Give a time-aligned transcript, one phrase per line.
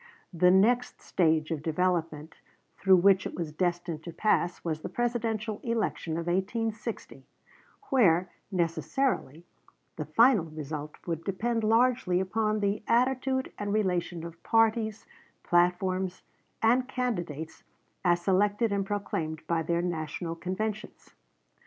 [0.33, 2.39] The next stage of development
[2.79, 7.23] through which it was destined to pass was the Presidential election of 1860,
[7.91, 9.45] where, necessarily,
[9.97, 15.05] the final result would depend largely upon the attitude and relation of parties,
[15.43, 16.23] platforms,
[16.63, 17.63] and candidates
[18.03, 21.11] as selected and proclaimed by their National conventions.